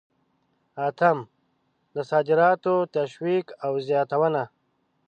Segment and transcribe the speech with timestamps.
[0.87, 1.17] اتم:
[1.93, 4.43] د صادراتو تشویق او زیاتونه.